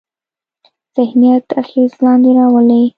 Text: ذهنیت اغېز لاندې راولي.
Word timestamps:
ذهنیت 0.95 1.45
اغېز 1.61 1.91
لاندې 2.03 2.29
راولي. 2.37 2.81